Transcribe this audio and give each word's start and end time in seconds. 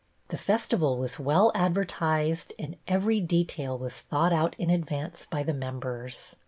The 0.29 0.37
festival 0.39 0.97
was 0.97 1.19
well 1.19 1.51
advertised 1.53 2.53
and 2.57 2.75
every 2.87 3.19
detail 3.21 3.77
was 3.77 3.93
thought 3.99 4.33
out 4.33 4.55
in 4.57 4.71
advance 4.71 5.27
by 5.29 5.43
the 5.43 5.53
members. 5.53 6.35